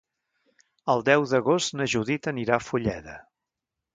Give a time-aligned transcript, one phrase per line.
[0.93, 3.19] El deu d'agost na Judit anirà a Fulleda.